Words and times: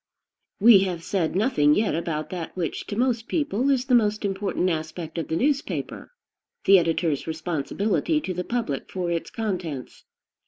We 0.59 0.79
have 0.79 1.03
said 1.03 1.35
nothing 1.35 1.75
yet 1.75 1.93
about 1.93 2.31
that, 2.31 2.57
which, 2.57 2.87
to 2.87 2.95
most 2.95 3.27
people, 3.27 3.69
is 3.69 3.85
the 3.85 3.93
most 3.93 4.25
important 4.25 4.67
aspect 4.67 5.19
of 5.19 5.27
the 5.27 5.35
newspaper, 5.35 6.09
the 6.65 6.79
editor's 6.79 7.27
responsibility 7.27 8.19
to 8.21 8.33
the 8.33 8.43
public 8.43 8.89
for 8.91 9.11
its 9.11 9.29
contents. 9.29 10.05